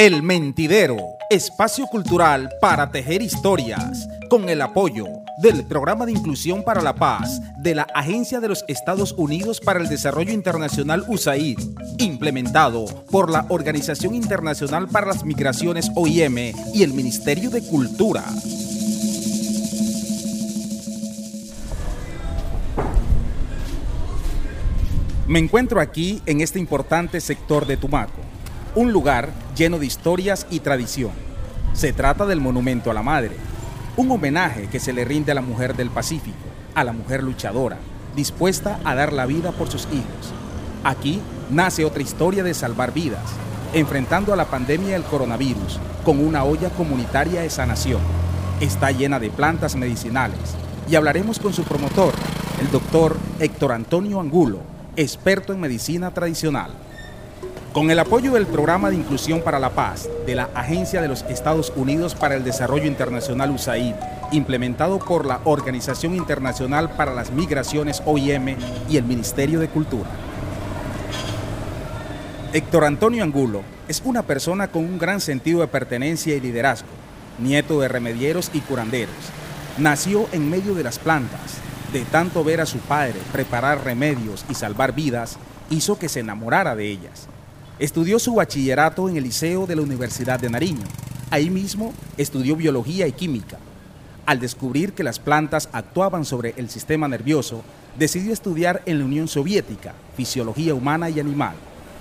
[0.00, 0.96] El Mentidero,
[1.28, 5.04] espacio cultural para tejer historias, con el apoyo
[5.42, 9.78] del Programa de Inclusión para la Paz de la Agencia de los Estados Unidos para
[9.78, 11.58] el Desarrollo Internacional USAID,
[11.98, 18.24] implementado por la Organización Internacional para las Migraciones OIM y el Ministerio de Cultura.
[25.26, 28.29] Me encuentro aquí en este importante sector de Tumaco,
[28.74, 31.10] un lugar lleno de historias y tradición.
[31.72, 33.36] Se trata del Monumento a la Madre,
[33.96, 36.36] un homenaje que se le rinde a la mujer del Pacífico,
[36.74, 37.78] a la mujer luchadora,
[38.14, 40.32] dispuesta a dar la vida por sus hijos.
[40.84, 43.24] Aquí nace otra historia de salvar vidas,
[43.74, 48.00] enfrentando a la pandemia del coronavirus con una olla comunitaria de sanación.
[48.60, 50.38] Está llena de plantas medicinales
[50.88, 52.14] y hablaremos con su promotor,
[52.60, 54.58] el doctor Héctor Antonio Angulo,
[54.96, 56.89] experto en medicina tradicional.
[57.72, 61.22] Con el apoyo del Programa de Inclusión para la Paz de la Agencia de los
[61.28, 63.94] Estados Unidos para el Desarrollo Internacional USAID,
[64.32, 68.56] implementado por la Organización Internacional para las Migraciones OIM
[68.88, 70.10] y el Ministerio de Cultura.
[72.52, 76.88] Héctor Antonio Angulo es una persona con un gran sentido de pertenencia y liderazgo,
[77.38, 79.14] nieto de remedieros y curanderos.
[79.78, 81.58] Nació en medio de las plantas,
[81.92, 85.38] de tanto ver a su padre preparar remedios y salvar vidas,
[85.70, 87.28] hizo que se enamorara de ellas.
[87.80, 90.84] Estudió su bachillerato en el Liceo de la Universidad de Nariño.
[91.30, 93.58] Ahí mismo estudió biología y química.
[94.26, 97.62] Al descubrir que las plantas actuaban sobre el sistema nervioso,
[97.98, 101.54] decidió estudiar en la Unión Soviética Fisiología Humana y Animal,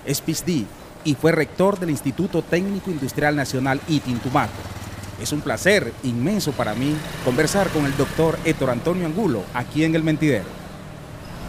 [0.07, 0.65] SPISD,
[1.03, 4.79] y fue rector del Instituto Técnico Industrial Nacional Itintumaco
[5.21, 9.95] es un placer inmenso para mí conversar con el doctor Héctor Antonio Angulo aquí en
[9.95, 10.45] El Mentidero.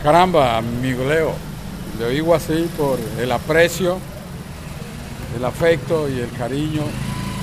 [0.03, 1.35] Caramba, amigo Leo,
[1.99, 3.99] le digo así por el aprecio,
[5.37, 6.83] el afecto y el cariño,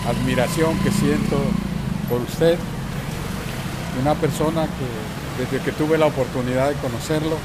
[0.07, 1.37] admiración que siento
[2.09, 2.57] por usted,
[4.01, 7.35] una persona que desde que tuve la oportunidad de conocerlo,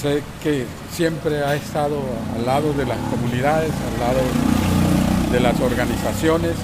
[0.00, 1.98] sé que siempre ha estado
[2.34, 4.20] al lado de las comunidades, al lado
[5.32, 6.54] de las organizaciones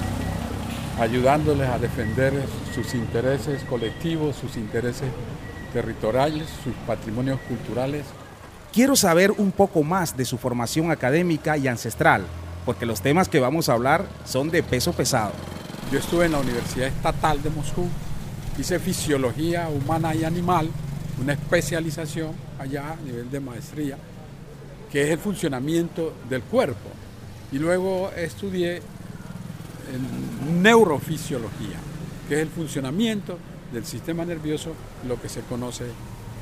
[0.99, 2.33] ayudándoles a defender
[2.73, 5.09] sus intereses colectivos, sus intereses
[5.73, 8.05] territoriales, sus patrimonios culturales.
[8.73, 12.25] Quiero saber un poco más de su formación académica y ancestral,
[12.65, 15.31] porque los temas que vamos a hablar son de peso pesado.
[15.91, 17.87] Yo estuve en la Universidad Estatal de Moscú,
[18.57, 20.71] hice fisiología humana y animal,
[21.21, 23.95] una especialización allá a nivel de maestría,
[24.91, 26.89] que es el funcionamiento del cuerpo.
[27.51, 28.81] Y luego estudié
[30.63, 31.77] neurofisiología,
[32.27, 33.37] que es el funcionamiento
[33.71, 34.71] del sistema nervioso,
[35.07, 35.85] lo que se conoce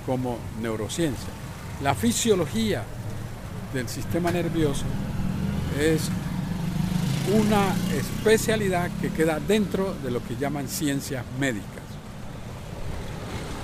[0.05, 1.27] como neurociencia.
[1.83, 2.83] La fisiología
[3.73, 4.83] del sistema nervioso
[5.79, 6.09] es
[7.33, 11.81] una especialidad que queda dentro de lo que llaman ciencias médicas.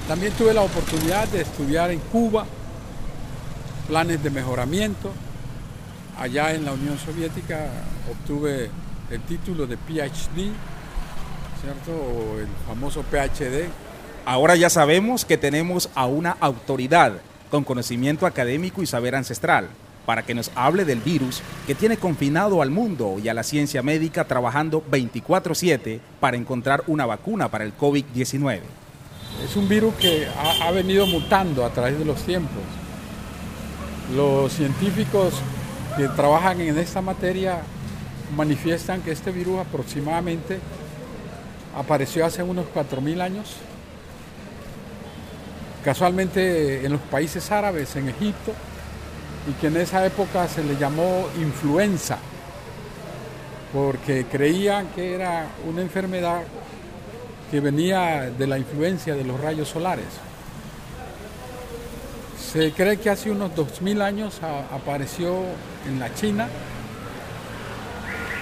[0.07, 2.47] También tuve la oportunidad de estudiar en Cuba
[3.87, 5.11] planes de mejoramiento.
[6.17, 7.67] Allá en la Unión Soviética
[8.09, 8.71] obtuve
[9.11, 10.51] el título de PhD,
[11.61, 11.91] ¿cierto?
[11.91, 13.67] O el famoso PhD.
[14.25, 17.13] Ahora ya sabemos que tenemos a una autoridad
[17.49, 19.69] con conocimiento académico y saber ancestral
[20.07, 23.83] para que nos hable del virus que tiene confinado al mundo y a la ciencia
[23.83, 28.61] médica trabajando 24/7 para encontrar una vacuna para el COVID-19.
[29.43, 30.25] Es un virus que
[30.61, 32.63] ha, venido mutando a través de los tiempos.
[34.15, 35.33] Los científicos
[35.97, 37.61] que trabajan en esta materia
[38.35, 40.59] manifiestan que este virus aproximadamente
[41.75, 43.57] apareció hace unos 4.000 años,
[45.87, 48.51] casualmente en los países árabes, en Egipto,
[49.49, 52.17] y que en esa época se le llamó influenza,
[53.71, 56.41] porque creían que era una enfermedad
[57.49, 60.07] que venía de la influencia de los rayos solares.
[62.51, 64.41] Se cree que hace unos 2.000 años
[64.73, 65.37] apareció
[65.87, 66.49] en la China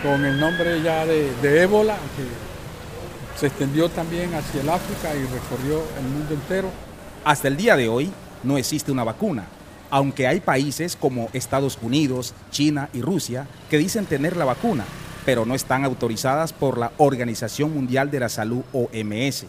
[0.01, 5.83] con el nombre ya de, ébola, que se extendió también hacia el África y recorrió
[5.99, 6.94] el mundo entero.
[7.25, 8.11] Hasta el día de hoy
[8.43, 9.45] no existe una vacuna,
[9.89, 14.85] aunque hay países como Estados Unidos, China y Rusia que dicen tener la vacuna,
[15.25, 19.45] pero no están autorizadas por la Organización Mundial de la Salud OMS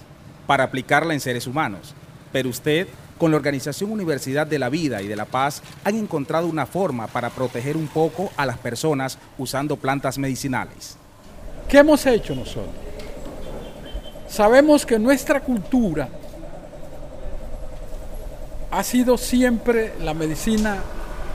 [0.46, 1.92] para aplicarla en seres humanos.
[2.32, 2.88] Pero usted
[3.18, 7.08] con la Organización Universidad de la Vida y de la Paz han encontrado una forma
[7.08, 10.96] para proteger un poco a las personas usando plantas medicinales.
[11.68, 12.74] ¿Qué hemos hecho nosotros?
[14.28, 16.08] Sabemos que nuestra cultura
[18.70, 20.78] ha sido siempre la medicina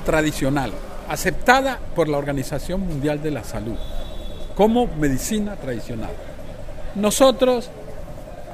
[0.05, 0.71] tradicional.
[1.09, 3.75] aceptada por la Organización Mundial de la Salud
[4.55, 6.11] como medicina tradicional.
[6.95, 7.69] Nosotros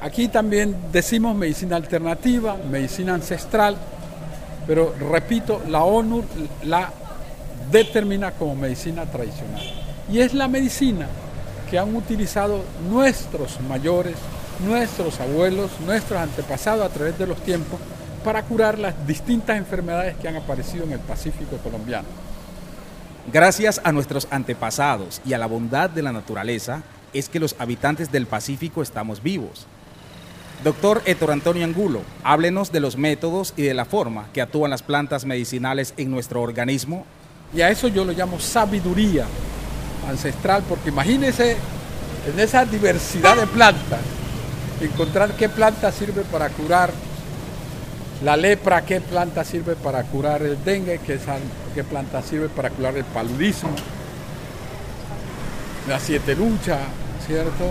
[0.02, 3.76] aquí también decimos medicina alternativa, medicina ancestral,
[4.66, 6.24] pero repito, la ONU
[6.64, 6.90] la
[7.70, 9.62] determina como medicina tradicional.
[10.10, 11.06] Y es la medicina
[11.70, 14.16] que han utilizado nuestros mayores,
[14.66, 17.78] nuestros abuelos, nuestros antepasados a través de los tiempos
[18.18, 22.08] para curar las distintas enfermedades que han aparecido en el Pacífico colombiano.
[23.32, 26.82] Gracias a nuestros antepasados y a la bondad de la naturaleza,
[27.12, 29.66] es que los habitantes del Pacífico estamos vivos.
[30.64, 34.82] Doctor Héctor Antonio Angulo, háblenos de los métodos y de la forma que actúan las
[34.82, 37.06] plantas medicinales en nuestro organismo.
[37.54, 39.24] Y a eso yo lo llamo sabiduría
[40.08, 41.56] ancestral, porque imagínense
[42.26, 44.00] en esa diversidad de plantas,
[44.80, 46.92] encontrar qué planta sirve para curar
[48.22, 53.04] la lepra, qué planta sirve para curar el dengue, qué, planta sirve para curar el
[53.04, 53.70] paludismo,
[55.88, 56.78] la siete lucha,
[57.26, 57.70] ¿cierto?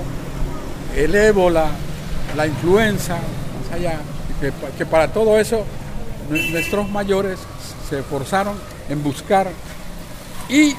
[0.96, 1.68] El ébola,
[2.36, 4.00] la influenza, más allá,
[4.40, 5.66] que, que para todo eso
[6.30, 7.40] nuestros mayores
[7.90, 8.56] se esforzaron
[8.90, 9.48] en buscar
[10.50, 10.74] y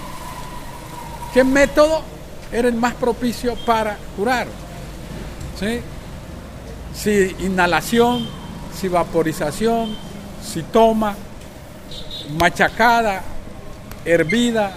[1.32, 2.02] qué método
[2.52, 4.46] era el más propicio para curar.
[5.58, 5.80] ¿Sí?
[6.94, 8.26] Si inhalación,
[8.78, 9.96] si vaporización,
[10.40, 11.16] si toma,
[12.38, 13.22] machacada,
[14.04, 14.72] hervida.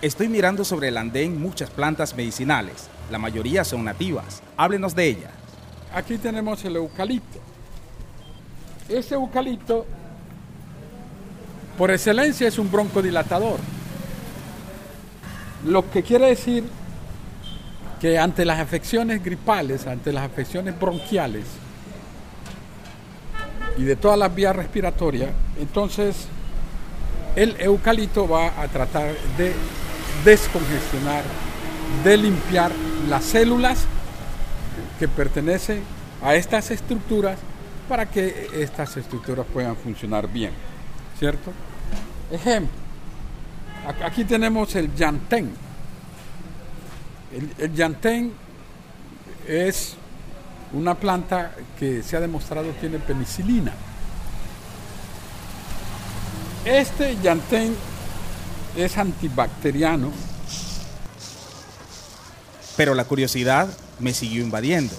[0.00, 2.88] Estoy mirando sobre el andén muchas plantas medicinales.
[3.10, 4.42] La mayoría son nativas.
[4.56, 5.32] Háblenos de ellas.
[5.94, 7.38] Aquí tenemos el eucalipto.
[8.88, 9.84] Ese eucalipto,
[11.76, 13.60] por excelencia, es un broncodilatador.
[15.66, 16.64] Lo que quiere decir
[18.00, 21.44] que ante las afecciones gripales, ante las afecciones bronquiales,
[23.76, 26.28] y de todas las vías respiratorias, entonces
[27.36, 29.52] el eucalipto va a tratar de
[30.24, 31.22] descongestionar,
[32.04, 32.72] de limpiar
[33.08, 33.86] las células
[34.98, 35.82] que pertenecen
[36.22, 37.38] a estas estructuras
[37.88, 40.52] para que estas estructuras puedan funcionar bien.
[41.18, 41.52] ¿Cierto?
[42.30, 42.70] Ejemplo,
[44.04, 45.50] aquí tenemos el yantén.
[47.32, 48.32] El, el yantén
[49.46, 49.96] es
[50.72, 53.72] una planta que se ha demostrado tiene penicilina.
[56.64, 57.74] Este yantén
[58.76, 60.10] es antibacteriano.
[62.76, 63.68] Pero la curiosidad
[63.98, 64.94] me siguió invadiendo.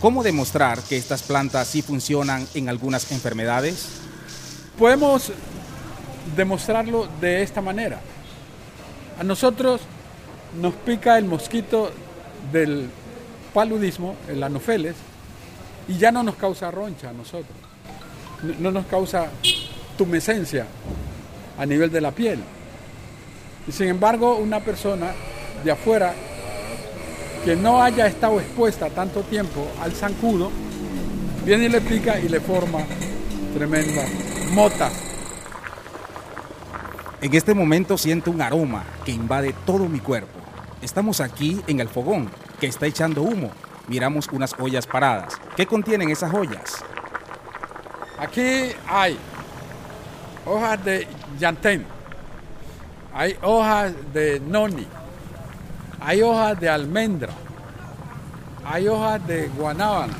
[0.00, 3.88] ¿Cómo demostrar que estas plantas sí funcionan en algunas enfermedades?
[4.78, 5.32] Podemos
[6.36, 8.00] demostrarlo de esta manera.
[9.18, 9.80] A nosotros
[10.60, 11.90] nos pica el mosquito
[12.52, 12.88] del
[13.58, 14.94] paludismo, el anofeles,
[15.88, 17.56] y ya no nos causa roncha a nosotros.
[18.60, 19.26] No nos causa
[19.96, 20.64] tumescencia
[21.58, 22.38] a nivel de la piel.
[23.66, 25.10] Y sin embargo, una persona
[25.64, 26.14] de afuera
[27.44, 30.52] que no haya estado expuesta tanto tiempo al zancudo,
[31.44, 32.78] viene y le pica y le forma
[33.54, 34.04] tremenda
[34.52, 34.88] mota.
[37.20, 40.38] En este momento siento un aroma que invade todo mi cuerpo.
[40.80, 43.50] Estamos aquí en el fogón, que está echando humo.
[43.86, 45.34] Miramos unas ollas paradas.
[45.56, 46.84] ¿Qué contienen esas ollas?
[48.18, 49.16] Aquí hay
[50.44, 51.06] hojas de
[51.38, 51.86] llantén,
[53.14, 54.86] hay hojas de noni,
[56.00, 57.32] hay hojas de almendra,
[58.64, 60.14] hay hojas de guanábana,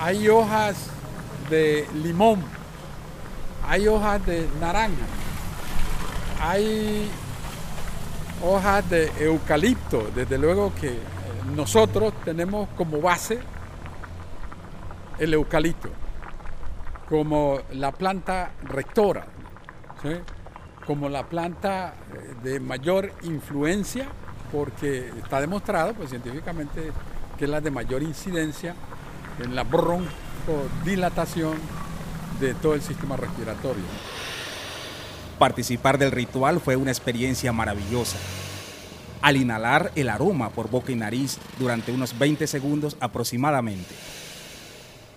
[0.00, 0.76] hay hojas
[1.50, 2.42] de limón,
[3.68, 5.06] hay hojas de naranja,
[6.40, 7.10] hay
[8.44, 10.98] hojas de eucalipto, desde luego que eh,
[11.54, 13.38] nosotros tenemos como base
[15.18, 15.88] el eucalipto,
[17.08, 19.26] como la planta rectora,
[20.86, 24.06] como la planta eh, de mayor influencia,
[24.52, 26.92] porque está demostrado pues, científicamente
[27.38, 28.74] que es la de mayor incidencia
[29.42, 31.56] en la broncodilatación
[32.40, 33.82] de todo el sistema respiratorio.
[35.38, 38.16] Participar del ritual fue una experiencia maravillosa.
[39.20, 43.94] Al inhalar el aroma por boca y nariz durante unos 20 segundos aproximadamente.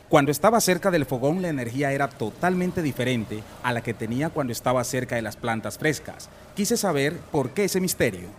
[0.10, 4.54] Cuando estaba cerca del fogón la energía era totalmente diferente a la que tenía cuando
[4.54, 6.30] estaba cerca de las plantas frescas.
[6.56, 8.30] Quise saber por qué ese misterio.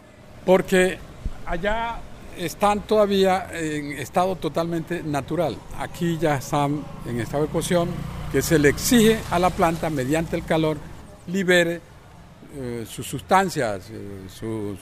[0.47, 0.99] Porque
[1.45, 2.01] allá
[2.39, 5.59] están todavía en estado totalmente natural.
[5.79, 7.91] Aquí ya están en estado de cocción
[8.33, 10.79] que se le exige a la planta mediante el calor
[11.29, 11.81] libere
[12.55, 14.79] eh, sus sustancias, eh, sus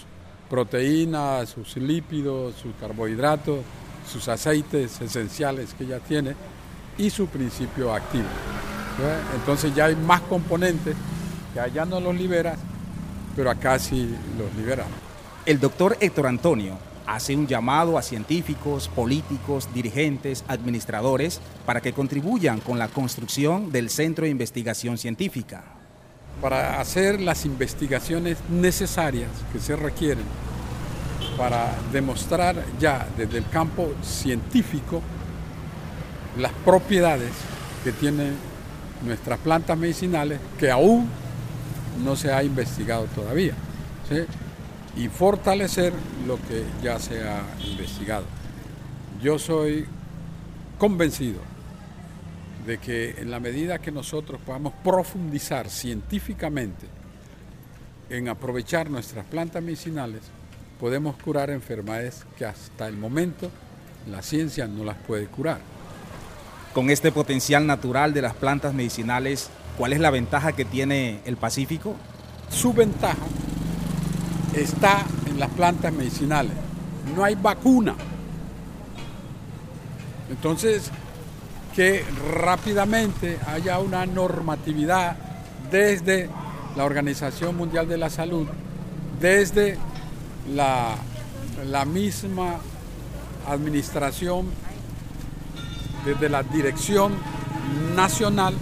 [0.49, 3.61] proteínas, sus lípidos, sus carbohidratos,
[4.11, 6.35] sus aceites esenciales que ella tiene
[6.97, 8.25] y su principio activo.
[9.35, 10.97] Entonces ya hay más componentes
[11.53, 12.59] que allá no los liberas,
[13.35, 14.95] pero acá sí los liberamos.
[15.45, 22.61] El doctor Héctor Antonio hace un llamado a científicos, políticos, dirigentes, administradores para que contribuyan
[22.61, 25.76] con la construcción del Centro de Investigación Científica.
[26.41, 30.25] Para hacer las investigaciones necesarias que se requieren
[31.37, 35.03] para demostrar ya desde el campo científico
[36.39, 37.33] las propiedades
[37.85, 38.35] que tienen
[39.05, 41.09] nuestras plantas medicinales que aún
[42.05, 43.55] no se ha investigado todavía
[44.97, 45.93] y fortalecer
[46.27, 48.25] lo que ya se ha investigado.
[49.23, 49.87] Yo soy
[50.79, 51.41] convencido
[52.67, 56.87] de que en la medida que nosotros podamos profundizar científicamente
[58.11, 60.23] en aprovechar nuestras plantas medicinales,
[60.81, 63.51] podemos curar enfermedades que hasta el momento
[64.11, 65.61] la ciencia no las puede curar.
[66.75, 71.37] Con este potencial natural de las plantas medicinales, ¿cuál es la ventaja que tiene el
[71.37, 71.95] Pacífico?
[72.51, 73.27] Su ventaja
[74.55, 76.53] está en las plantas medicinales.
[77.15, 77.95] No hay vacuna.
[80.29, 80.91] Entonces,
[81.77, 82.03] que
[82.33, 85.15] rápidamente haya una normatividad
[85.71, 86.31] desde
[86.75, 88.47] la Organización Mundial de la Salud,
[89.21, 89.77] desde
[90.55, 90.95] la,
[91.67, 92.55] la misma
[93.47, 94.47] administración,
[96.07, 97.13] desde la dirección
[97.95, 98.55] nacional,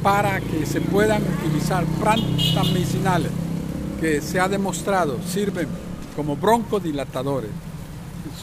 [0.00, 3.32] para que se puedan utilizar plantas medicinales
[4.00, 5.66] que se ha demostrado sirven
[6.14, 7.50] como broncodilatadores,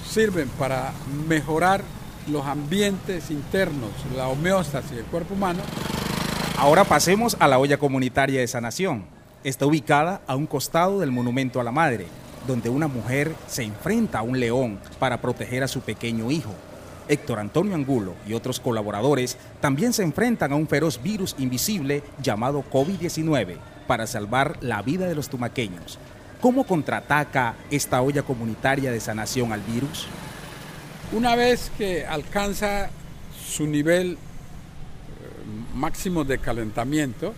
[0.09, 0.91] sirven para
[1.27, 1.81] mejorar
[2.29, 5.59] los ambientes internos, la homeostasis del cuerpo humano.
[6.57, 9.05] Ahora pasemos a la olla comunitaria de sanación.
[9.43, 12.07] Está ubicada a un costado del monumento a la madre,
[12.47, 16.53] donde una mujer se enfrenta a un león para proteger a su pequeño hijo.
[17.07, 22.63] Héctor Antonio Angulo y otros colaboradores también se enfrentan a un feroz virus invisible llamado
[22.71, 23.57] COVID-19
[23.87, 25.97] para salvar la vida de los tumaqueños.
[26.41, 30.07] ¿Cómo contraataca esta olla comunitaria de sanación al virus?
[31.11, 32.91] Una vez que alcanza
[33.43, 34.17] su nivel eh,
[35.73, 37.33] máximo de calentamiento,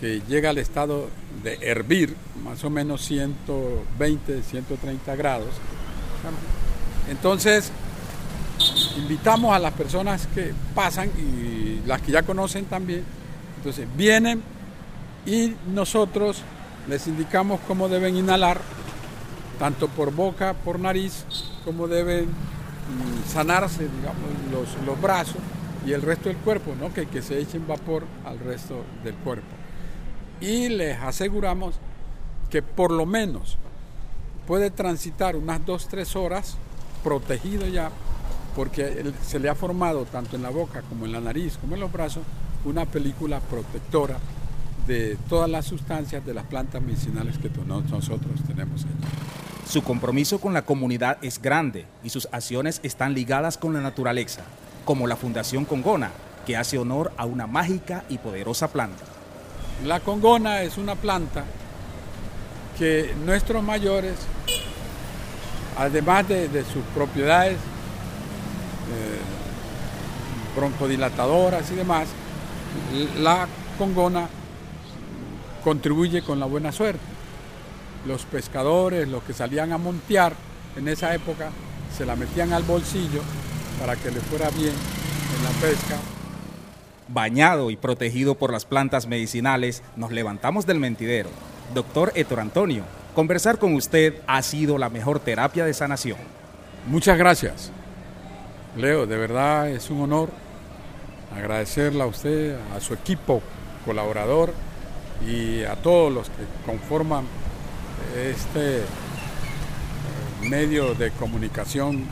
[0.00, 1.08] que llega al estado
[1.42, 2.14] de hervir,
[2.44, 5.48] más o menos 120, 130 grados,
[7.10, 7.72] entonces
[8.96, 13.02] invitamos a las personas que pasan y las que ya conocen también,
[13.56, 14.42] entonces vienen
[15.26, 16.42] y nosotros
[16.88, 18.60] les indicamos cómo deben inhalar,
[19.58, 21.24] tanto por boca, por nariz,
[21.64, 22.28] cómo deben
[23.26, 25.36] sanarse, digamos, los, brazos
[25.86, 26.92] y el resto del cuerpo, ¿no?
[26.92, 29.46] que, que se echen vapor al resto del cuerpo.
[30.40, 31.76] Y les aseguramos
[32.50, 33.58] que por lo menos
[34.46, 36.56] puede transitar unas 2-3 horas
[37.02, 37.90] protegido ya,
[38.54, 41.80] porque se le ha formado tanto en la boca como en la nariz, como en
[41.80, 42.22] los brazos,
[42.64, 44.18] una película protectora
[44.86, 49.35] de todas las sustancias de las plantas medicinales que nosotros tenemos aquí.
[49.68, 54.42] Su compromiso con la comunidad es grande y sus acciones están ligadas con la naturaleza,
[54.84, 56.12] como la Fundación Congona,
[56.46, 59.04] que hace honor a una mágica y poderosa planta.
[59.84, 61.44] La congona es una planta
[62.78, 64.14] que nuestros mayores,
[65.76, 69.18] además de, sus propiedades eh,
[70.56, 72.06] broncodilatadoras y demás,
[73.18, 74.28] la congona
[75.64, 77.15] contribuye con la buena suerte.
[78.06, 80.34] Los pescadores, los que salían a montear
[80.76, 81.50] en esa época,
[81.96, 83.22] se la metían al bolsillo
[83.80, 85.96] para que le fuera bien en la pesca.
[87.08, 91.30] Bañado y protegido por las plantas medicinales, nos levantamos del mentidero.
[91.74, 92.84] Doctor Héctor Antonio,
[93.14, 96.18] conversar con usted ha sido la mejor terapia de sanación.
[96.86, 97.72] Muchas gracias.
[98.76, 100.30] Leo, de verdad es un honor
[101.34, 103.42] agradecerle a usted, a su equipo
[103.84, 104.52] colaborador
[105.26, 107.24] y a todos los que conforman
[108.16, 108.82] este eh,
[110.48, 112.04] medio de comunicación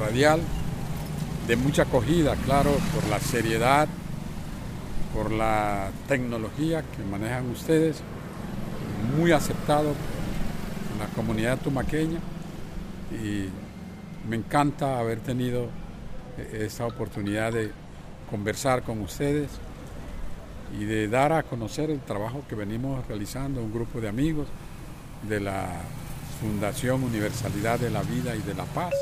[0.00, 0.40] radial
[1.46, 3.88] de mucha acogida, claro, por la seriedad,
[5.14, 8.02] por la tecnología que manejan ustedes,
[9.16, 9.94] muy aceptado
[10.92, 12.20] en la comunidad tumaqueña.
[13.10, 13.48] Y
[14.28, 15.68] me encanta haber tenido
[16.36, 17.72] eh, esta oportunidad de
[18.30, 19.48] conversar con ustedes
[20.78, 24.48] y de dar a conocer el trabajo que venimos realizando un grupo de amigos
[25.22, 25.66] de la
[26.40, 28.94] Fundación Universalidad de la Vida y de la Paz.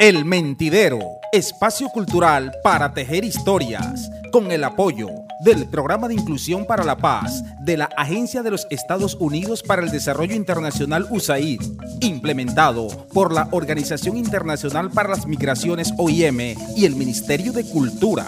[0.00, 0.98] El Mentidero,
[1.32, 5.08] espacio cultural para tejer historias, con el apoyo
[5.44, 9.82] del Programa de Inclusión para la Paz de la Agencia de los Estados Unidos para
[9.82, 11.60] el Desarrollo Internacional USAID,
[12.00, 18.26] implementado por la Organización Internacional para las Migraciones OIM y el Ministerio de Cultura.